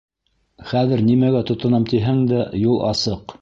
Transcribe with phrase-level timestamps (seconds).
[0.71, 3.23] Хәҙер нимәгә тотонам тиһәң дә, юл асыҡ.